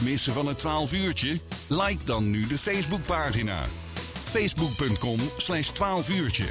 [0.00, 1.40] missen van het 12 uurtje?
[1.68, 3.62] Like dan nu de Facebookpagina.
[4.24, 6.46] Facebook.com slash 12 uurtje.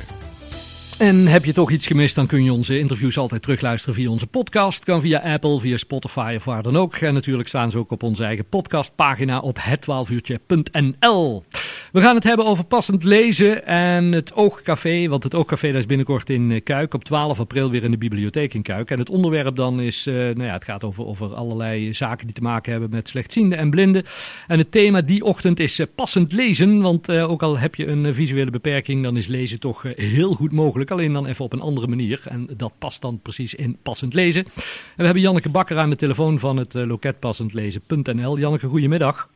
[0.97, 4.27] En heb je toch iets gemist, dan kun je onze interviews altijd terugluisteren via onze
[4.27, 4.83] podcast.
[4.83, 6.95] Kan via Apple, via Spotify of waar dan ook.
[6.95, 11.43] En natuurlijk staan ze ook op onze eigen podcastpagina op het12uurtje.nl.
[11.91, 15.07] We gaan het hebben over passend lezen en het Oogcafé.
[15.07, 16.93] Want het Oogcafé is binnenkort in Kuik.
[16.93, 18.91] Op 12 april weer in de bibliotheek in Kuik.
[18.91, 22.35] En het onderwerp dan is, uh, nou ja, het gaat over, over allerlei zaken die
[22.35, 24.03] te maken hebben met slechtzienden en blinden.
[24.47, 26.81] En het thema die ochtend is uh, passend lezen.
[26.81, 30.91] Want ook al heb je een visuele beperking, dan is lezen toch heel goed mogelijk.
[30.91, 32.21] Alleen dan even op een andere manier.
[32.25, 34.43] En dat past dan precies in passend lezen.
[34.43, 34.51] En
[34.95, 38.39] we hebben Janneke Bakker aan de telefoon van het loket passendlezen.nl.
[38.39, 39.27] Janneke, goedemiddag.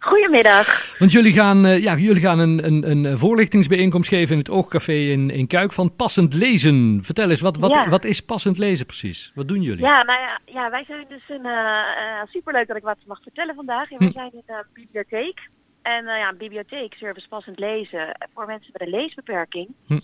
[0.00, 0.98] Goedemiddag.
[0.98, 4.92] Want jullie gaan, uh, ja, jullie gaan een, een, een voorlichtingsbijeenkomst geven in het Oogcafé
[4.92, 7.00] in, in Kuik van passend lezen.
[7.02, 7.88] Vertel eens, wat, wat, ja.
[7.88, 9.32] wat is passend lezen precies?
[9.34, 9.84] Wat doen jullie?
[9.84, 13.22] Ja, nou ja, ja wij zijn dus een, uh, uh, superleuk dat ik wat mag
[13.22, 13.88] vertellen vandaag.
[13.88, 14.12] Wij hm.
[14.12, 15.48] zijn in een bibliotheek.
[15.82, 19.68] En ja, een bibliotheek, service passend lezen voor mensen met een leesbeperking.
[19.86, 19.98] Hm.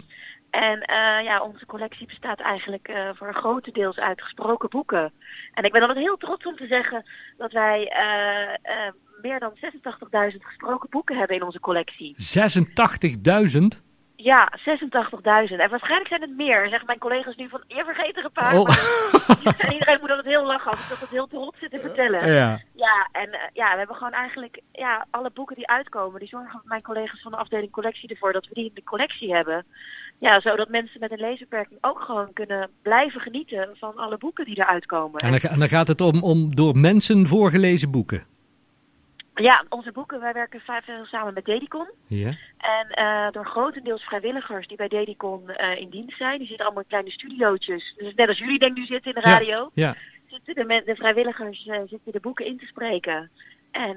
[0.50, 5.12] En uh, ja, onze collectie bestaat eigenlijk uh, voor grotendeels uit gesproken boeken.
[5.52, 7.04] En ik ben altijd heel trots om te zeggen
[7.36, 7.92] dat wij
[8.64, 12.16] uh, meer dan 86.000 gesproken boeken hebben in onze collectie.
[13.80, 13.84] 86.000?
[14.16, 15.56] Ja, 86.000.
[15.56, 16.68] En waarschijnlijk zijn het meer.
[16.68, 18.58] Zeggen mijn collega's nu van, je vergeet er een paar.
[18.58, 18.68] Oh.
[19.58, 22.32] en iedereen moet altijd heel lachen als ik dat het heel trots zit te vertellen.
[22.32, 26.28] Ja, ja en uh, ja, we hebben gewoon eigenlijk ja, alle boeken die uitkomen, die
[26.28, 29.64] zorgen mijn collega's van de afdeling collectie ervoor dat we die in de collectie hebben.
[30.18, 34.58] Ja, zodat mensen met een leesbeperking ook gewoon kunnen blijven genieten van alle boeken die
[34.58, 35.20] eruit komen.
[35.20, 38.35] En dan, en dan gaat het om, om door mensen voorgelezen boeken?
[39.42, 41.90] Ja, onze boeken, wij werken vijf samen met Dedicon.
[42.06, 42.36] Ja.
[42.58, 46.38] En uh, door grotendeels vrijwilligers die bij Dedicon uh, in dienst zijn.
[46.38, 47.94] Die zitten allemaal in kleine studiootjes.
[47.96, 49.70] Dus net als jullie denk nu zitten in de radio.
[49.74, 49.86] Ja.
[49.86, 49.96] ja.
[50.26, 53.30] Zitten de, de vrijwilligers uh, zitten de boeken in te spreken.
[53.70, 53.96] En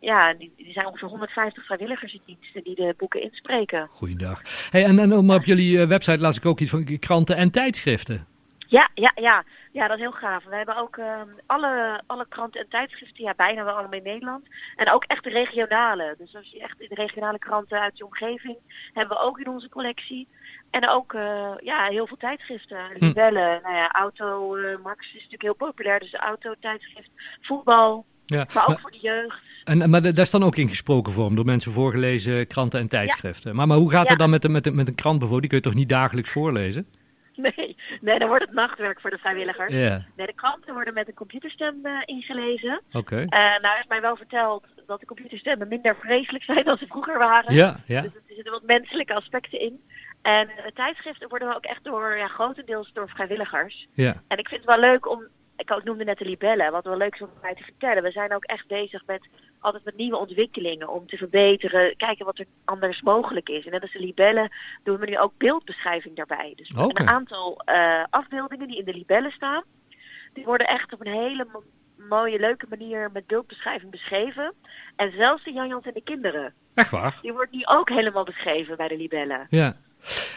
[0.00, 3.88] ja, die, die, zijn ongeveer 150 vrijwilligers in dienst die de boeken inspreken.
[3.90, 4.42] Goeiedag.
[4.70, 8.26] Hey, en, en om op jullie website las ik ook iets van kranten en tijdschriften.
[8.66, 9.44] Ja, ja, ja.
[9.72, 10.44] Ja, dat is heel gaaf.
[10.44, 14.46] We hebben ook uh, alle, alle kranten en tijdschriften, ja, bijna wel allemaal in Nederland.
[14.76, 16.14] En ook echt de regionale.
[16.18, 18.56] Dus als je echt de regionale kranten uit je omgeving
[18.92, 20.28] hebben we ook in onze collectie.
[20.70, 22.78] En ook uh, ja, heel veel tijdschriften.
[22.94, 23.62] Libellen, hm.
[23.62, 26.00] nou ja, Auto, uh, Max is natuurlijk heel populair.
[26.00, 27.10] Dus de auto-tijdschrift,
[27.40, 29.40] voetbal, ja, maar ook maar, voor de jeugd.
[29.64, 33.50] En, maar daar is dan ook in gesproken vorm door mensen voorgelezen kranten en tijdschriften.
[33.50, 33.56] Ja.
[33.56, 34.10] Maar, maar hoe gaat ja.
[34.10, 35.50] het dan met, met, met een krant bijvoorbeeld?
[35.50, 36.86] Die kun je toch niet dagelijks voorlezen?
[37.56, 39.72] Nee, nee, dan wordt het nachtwerk voor de vrijwilligers.
[39.72, 40.02] Yeah.
[40.16, 42.80] Nee, de kranten worden met een computerstem uh, ingelezen.
[42.92, 42.98] Oké.
[42.98, 43.54] Okay.
[43.54, 47.18] Uh, nou is mij wel verteld dat de computerstemmen minder vreselijk zijn dan ze vroeger
[47.18, 47.54] waren.
[47.54, 48.00] Ja, ja.
[48.00, 49.80] Dus er zitten wat menselijke aspecten in.
[50.22, 53.88] En de tijdschriften worden ook echt door, ja, grotendeels door vrijwilligers.
[53.92, 54.22] Ja.
[54.28, 55.26] En ik vind het wel leuk om,
[55.56, 58.02] ik noemde net de libellen, wat wel leuk is om mij te vertellen.
[58.02, 59.28] We zijn ook echt bezig met
[59.66, 63.64] altijd met nieuwe ontwikkelingen om te verbeteren, kijken wat er anders mogelijk is.
[63.64, 66.52] En net als de libellen doen we nu ook beeldbeschrijving daarbij.
[66.56, 67.06] Dus okay.
[67.06, 69.64] een aantal uh, afbeeldingen die in de libellen staan,
[70.32, 71.46] die worden echt op een hele
[71.96, 74.54] mooie, leuke manier met beeldbeschrijving beschreven.
[74.96, 76.54] En zelfs de Janjans en de kinderen.
[76.74, 77.18] Echt waar?
[77.22, 79.46] Die wordt nu ook helemaal beschreven bij de libellen.
[79.50, 79.76] Ja.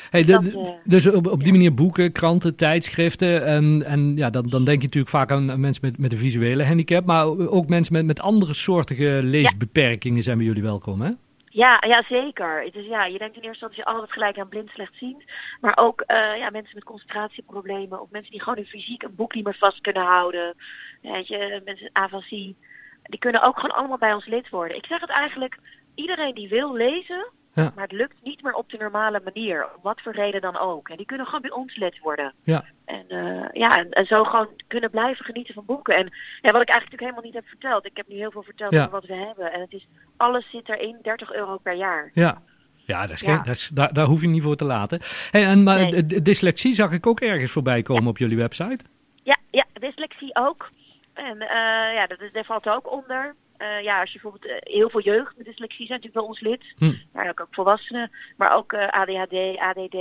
[0.09, 3.45] Hey, de, de, dus op, op die manier boeken, kranten, tijdschriften.
[3.45, 6.65] En, en ja, dan, dan denk je natuurlijk vaak aan, mensen met, met een visuele
[6.65, 7.05] handicap.
[7.05, 11.11] Maar ook mensen met, met andere soortige leesbeperkingen zijn bij jullie welkom, hè?
[11.51, 12.69] Ja, ja, zeker.
[12.71, 15.23] Dus ja, je denkt in eerste instantie altijd gelijk aan blind slechtziend.
[15.61, 18.01] Maar ook uh, ja, mensen met concentratieproblemen.
[18.01, 20.55] Of mensen die gewoon in fysiek een boek niet meer vast kunnen houden.
[21.01, 22.55] Weet je, mensen met afasie.
[23.03, 24.77] Die kunnen ook gewoon allemaal bij ons lid worden.
[24.77, 25.57] Ik zeg het eigenlijk,
[25.95, 27.27] iedereen die wil lezen,
[27.63, 27.71] ja.
[27.75, 29.65] Maar het lukt niet meer op de normale manier.
[29.75, 30.89] Om wat voor reden dan ook.
[30.89, 32.33] En die kunnen gewoon bij ons lid worden.
[32.43, 32.65] Ja.
[32.85, 35.95] En, uh, ja, en, en, zo gewoon kunnen blijven genieten van boeken.
[35.95, 36.03] En
[36.41, 37.85] ja, wat ik eigenlijk natuurlijk helemaal niet heb verteld.
[37.85, 38.79] Ik heb nu heel veel verteld ja.
[38.79, 39.53] over wat we hebben.
[39.53, 39.87] En het is,
[40.17, 42.11] alles zit erin, 30 euro per jaar.
[42.13, 42.41] Ja.
[42.89, 44.99] Ja, dat is geen, dat is, daar, daar hoef je niet voor te laten.
[45.31, 46.21] Hey, en, maar Nee.
[46.21, 48.85] dyslexie zag ik ook ergens voorbij komen op jullie website.
[49.23, 50.69] Ja, ja, dyslexie ook.
[51.13, 53.35] En eh, ja, dat, valt ook onder.
[53.59, 56.39] Eh, ja, als je bijvoorbeeld eh, heel veel jeugd met dyslexie zijn natuurlijk bij ons
[56.39, 56.63] lid.
[56.77, 56.93] Hm.
[57.13, 58.11] Maar ook, ook volwassenen.
[58.37, 59.97] Maar ook eh, ADHD, ADD.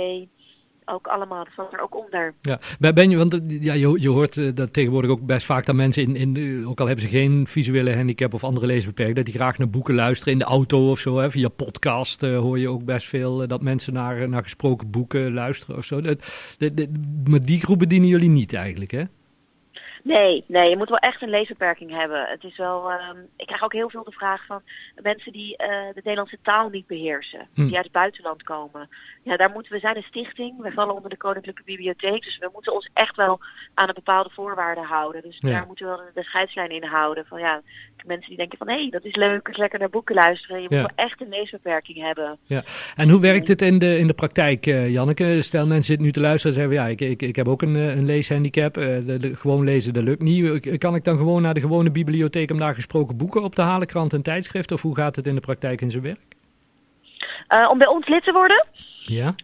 [0.85, 2.33] Ook allemaal, dat valt er ook onder.
[2.41, 2.59] Ja,
[2.93, 6.35] Ben je, want ja, je, je hoort dat tegenwoordig ook best vaak dat mensen, in,
[6.35, 9.69] in, ook al hebben ze geen visuele handicap of andere leesbeperking, dat die graag naar
[9.69, 11.17] boeken luisteren in de auto of zo.
[11.17, 11.31] Hè.
[11.31, 15.85] Via podcast hoor je ook best veel dat mensen naar, naar gesproken boeken luisteren of
[15.85, 16.01] zo.
[16.01, 16.19] Dat,
[16.57, 16.87] dat- dat-
[17.29, 19.03] maar die groep bedienen jullie niet eigenlijk, hè?
[20.03, 22.25] Nee, nee, je moet wel echt een leesbeperking hebben.
[22.27, 24.61] Het is wel, ehm, ik krijg ook heel veel de vraag van
[25.01, 27.65] mensen die uh, de Nederlandse taal niet beheersen, hm.
[27.65, 28.89] die uit het buitenland komen.
[29.23, 30.61] Ja, daar moeten we zijn een stichting.
[30.61, 33.39] We vallen onder de Koninklijke Bibliotheek, dus we moeten ons echt wel
[33.73, 35.21] aan een bepaalde voorwaarden houden.
[35.21, 37.25] Dus daar moeten we wel de scheidslijn in houden.
[37.25, 37.61] Van ja,
[38.05, 40.61] mensen die denken van hé, hey, dat is leuk, eens lekker naar boeken luisteren.
[40.61, 42.37] Je moet wel echt een leesbeperking hebben.
[42.43, 42.63] Ja.
[42.95, 45.41] En hoe werkt het in de, in de praktijk, uh, Janneke?
[45.41, 47.75] Stel mensen zitten nu te luisteren en zeggen ja, ik, ik, ik heb ook een,
[47.75, 48.77] eh, een leeshandicap.
[48.77, 50.77] Uh, de, gewoon lezen, dat lukt niet.
[50.77, 53.87] Kan ik dan gewoon naar de gewone bibliotheek om daar gesproken boeken op te halen,
[53.87, 54.71] krant en tijdschrift?
[54.71, 56.37] Of hoe gaat het in de praktijk in zijn werk?
[57.69, 58.65] om bij ons lid te worden?
[59.01, 59.35] Ja?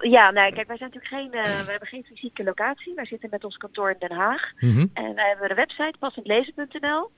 [0.00, 1.30] ja, nee, kijk, wij zijn natuurlijk geen,
[1.64, 2.94] we hebben geen fysieke locatie.
[2.94, 4.52] Wij zitten met ons kantoor in Den Haag.
[4.58, 4.86] Mhm.
[4.92, 7.10] En wij hebben de website passendlezen.nl.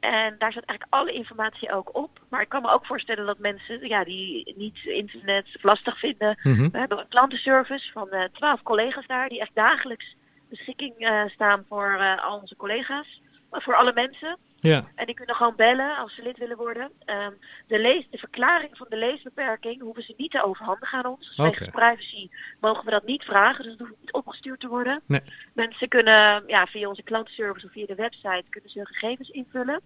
[0.00, 2.20] En daar staat eigenlijk alle informatie ook op.
[2.28, 6.38] Maar ik kan me ook voorstellen dat mensen ja, die niet internet lastig vinden.
[6.42, 6.70] Mhm.
[6.70, 10.16] We hebben een klantenservice van twaalf collega's daar die echt dagelijks
[10.48, 13.20] beschikking uh, staan voor uh, al onze collega's.
[13.50, 14.38] voor alle mensen.
[14.60, 14.84] Ja.
[14.94, 16.92] En die kunnen gewoon bellen als ze lid willen worden.
[17.06, 21.36] Um, de, lees, de verklaring van de leesbeperking hoeven ze niet te overhandigen aan ons.
[21.36, 21.70] Dus okay.
[21.70, 22.28] privacy
[22.60, 23.64] mogen we dat niet vragen.
[23.64, 25.02] Dus dat hoeft niet opgestuurd te worden.
[25.06, 25.22] Nee.
[25.52, 29.80] Mensen kunnen ja, via onze klantenservice of via de website kunnen ze hun gegevens invullen.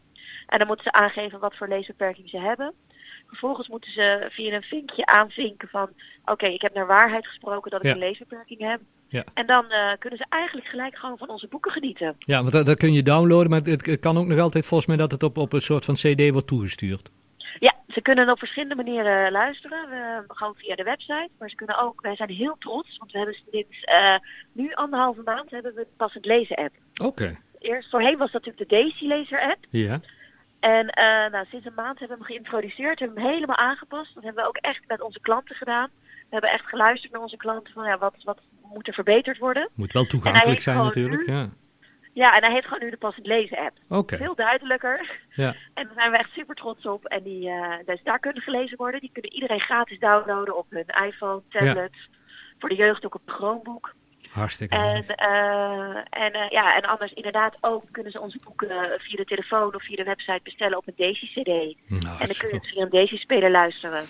[0.46, 2.74] En dan moeten ze aangeven wat voor leesbeperking ze hebben.
[3.26, 5.90] Vervolgens moeten ze via een vinkje aanvinken van
[6.24, 7.92] oké, ik heb naar waarheid gesproken dat ik Ja.
[7.92, 8.80] een leesbeperking heb.
[9.10, 9.24] Ja.
[9.34, 12.16] En dan uh, kunnen ze eigenlijk gelijk gewoon van onze boeken genieten.
[12.18, 14.88] Ja, want dat, dat kun je downloaden, maar het, het, kan ook nog altijd volgens
[14.88, 17.10] mij dat het op, op een soort van cd wordt toegestuurd.
[17.58, 19.88] Ja, ze kunnen op verschillende manieren luisteren.
[19.88, 21.28] We, gewoon via de website.
[21.38, 24.16] Maar ze kunnen ook, wij zijn heel trots, want we hebben sinds uh,
[24.52, 26.74] nu anderhalve maand hebben we pas het lezen app.
[26.94, 27.06] Oké.
[27.06, 27.38] Okay.
[27.58, 29.64] Eerst voorheen was dat natuurlijk de Daisy lezer app.
[29.70, 30.00] Ja.
[30.60, 34.14] En uh, nou, sinds een maand hebben we hem geïntroduceerd, hebben we hem helemaal aangepast.
[34.14, 35.88] Dat hebben we ook echt met onze klanten gedaan.
[36.02, 38.40] We hebben echt geluisterd naar onze klanten van ja, wat, wat
[38.72, 39.69] moet er verbeterd worden.
[39.75, 41.50] Moet wel toegankelijk zijn natuurlijk, nu, ja.
[42.12, 43.76] Ja, en hij heeft gewoon nu de passend lezen app.
[43.88, 43.99] Oké.
[43.99, 44.19] Okay.
[44.19, 45.19] Veel duidelijker.
[45.31, 45.55] Ja.
[45.75, 47.05] En daar zijn we echt super trots op.
[47.05, 49.00] En die, uh, dus daar kunnen gelezen worden.
[49.00, 51.75] Die kunnen iedereen gratis downloaden op hun iPhone, tablet.
[51.93, 52.17] Ja.
[52.58, 53.94] Voor de jeugd ook op een Chromebook.
[54.31, 58.69] Hartstikke En, uh, en, uh, ja, en anders inderdaad ook kunnen ze onze boeken
[58.99, 61.46] via de telefoon of via de website bestellen op een Daisy-cd.
[61.46, 64.05] Nou, en dan kun je via een Daisy-speler luisteren.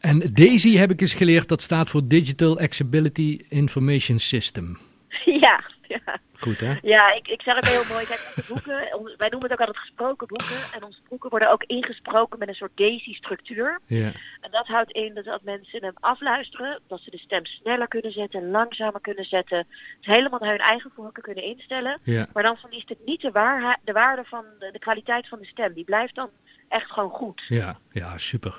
[0.00, 4.78] En Daisy heb ik eens geleerd, dat staat voor Digital Accessibility Information System.
[5.24, 6.20] Ja, ja.
[6.40, 6.74] Goed hè?
[6.82, 8.74] Ja, ik, ik zeg ook heel mooi, kijk, onze boeken,
[9.22, 10.56] wij noemen het ook altijd gesproken boeken.
[10.74, 13.80] En onze boeken worden ook ingesproken met een soort Daisy-structuur.
[13.86, 14.12] Ja.
[14.40, 18.12] En dat houdt in dat als mensen hem afluisteren, dat ze de stem sneller kunnen
[18.12, 19.58] zetten, langzamer kunnen zetten.
[19.58, 19.66] Het
[20.00, 21.98] helemaal naar hun eigen voorkeur kunnen instellen.
[22.02, 22.26] Ja.
[22.32, 25.46] Maar dan verliest het niet de, waarheid, de waarde van de, de kwaliteit van de
[25.46, 25.72] stem.
[25.74, 26.28] Die blijft dan
[26.68, 27.42] echt gewoon goed.
[27.48, 28.58] Ja, ja super.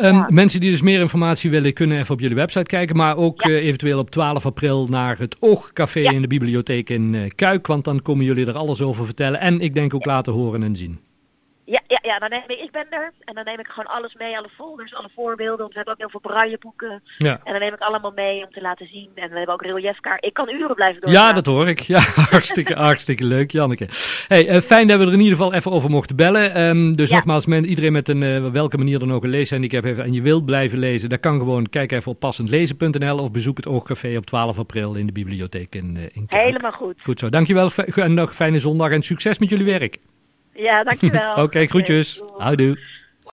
[0.00, 0.26] Um, ja.
[0.28, 2.96] Mensen die dus meer informatie willen, kunnen even op jullie website kijken.
[2.96, 3.48] Maar ook Ja.
[3.50, 6.10] uh, eventueel op 12 april naar het Oogcafé Ja.
[6.10, 7.66] in de bibliotheek in Kuik.
[7.66, 9.40] Want dan komen jullie er alles over vertellen.
[9.40, 10.98] En ik denk ook laten horen en zien.
[11.70, 13.12] Ja, ja, ja, dan neem ik, ik ben er.
[13.24, 15.58] En dan neem ik gewoon alles mee, alle folders, alle voorbeelden.
[15.58, 17.02] Want we hebben ook heel veel brailleboeken.
[17.18, 17.40] Ja.
[17.44, 19.08] En dan neem ik allemaal mee om te laten zien.
[19.14, 20.24] En we hebben ook reliefkaart.
[20.24, 21.26] Ik kan uren blijven doorgaan.
[21.26, 21.80] Ja, dat hoor ik.
[21.80, 22.00] Ja,
[22.30, 23.88] hartstikke, hartstikke leuk, Janneke.
[24.28, 26.60] Hey, uh, fijn dat we er in ieder geval even over mochten bellen.
[26.60, 27.14] Um, dus Ja.
[27.14, 30.22] nogmaals, men, iedereen met een uh, welke manier dan ook een leeshandicap heeft en je
[30.22, 31.68] wilt blijven lezen, dat kan gewoon.
[31.68, 35.96] Kijk even op passendlezen.nl of bezoek het Oogcafé op 12 april in de bibliotheek in,
[35.96, 36.24] uh, in.
[36.26, 37.00] Helemaal goed.
[37.02, 37.70] Goed zo, dankjewel.
[37.94, 39.98] En nog fijne zondag en succes met jullie werk.
[40.54, 41.32] Ja, dankjewel.
[41.44, 42.16] Oké, groetjes.
[42.16, 42.30] Doei.
[42.38, 42.76] Houdoe.